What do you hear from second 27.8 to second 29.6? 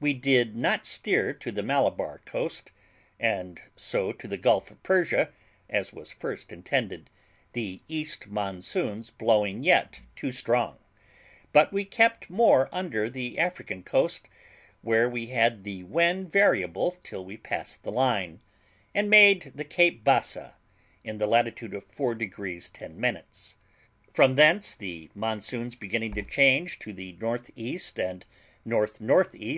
and N.N.E.